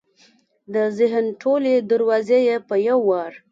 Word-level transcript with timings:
د 0.73 0.75
ذهن 0.97 1.25
ټولې 1.41 1.73
دروازې 1.91 2.39
یې 2.47 2.57
په 2.67 2.75
یو 2.87 2.99
وار 3.09 3.33